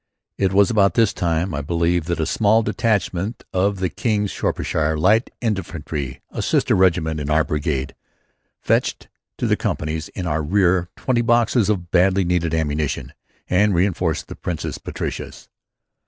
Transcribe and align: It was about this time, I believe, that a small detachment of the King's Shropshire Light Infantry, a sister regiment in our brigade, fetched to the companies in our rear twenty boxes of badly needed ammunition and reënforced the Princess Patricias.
It 0.39 0.51
was 0.51 0.71
about 0.71 0.95
this 0.95 1.13
time, 1.13 1.53
I 1.53 1.61
believe, 1.61 2.05
that 2.05 2.19
a 2.19 2.25
small 2.25 2.63
detachment 2.63 3.43
of 3.53 3.77
the 3.77 3.87
King's 3.89 4.31
Shropshire 4.31 4.97
Light 4.97 5.29
Infantry, 5.41 6.21
a 6.31 6.41
sister 6.41 6.73
regiment 6.73 7.19
in 7.19 7.29
our 7.29 7.43
brigade, 7.43 7.93
fetched 8.59 9.09
to 9.37 9.45
the 9.45 9.55
companies 9.55 10.09
in 10.15 10.25
our 10.25 10.41
rear 10.41 10.89
twenty 10.95 11.21
boxes 11.21 11.69
of 11.69 11.91
badly 11.91 12.23
needed 12.23 12.55
ammunition 12.55 13.13
and 13.47 13.73
reënforced 13.75 14.25
the 14.25 14.35
Princess 14.35 14.79
Patricias. 14.79 15.49